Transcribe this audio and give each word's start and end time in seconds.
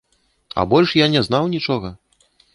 А 0.61 0.65
больш 0.71 0.95
я 1.01 1.07
не 1.17 1.23
знаў 1.29 1.53
нічога. 1.55 1.95